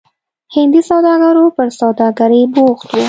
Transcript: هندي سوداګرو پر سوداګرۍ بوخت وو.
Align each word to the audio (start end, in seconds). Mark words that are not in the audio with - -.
هندي 0.55 0.81
سوداګرو 0.89 1.45
پر 1.55 1.67
سوداګرۍ 1.79 2.41
بوخت 2.55 2.87
وو. 2.91 2.99